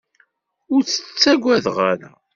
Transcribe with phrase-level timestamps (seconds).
[0.73, 2.11] Ur tt-ttagadeɣ ara.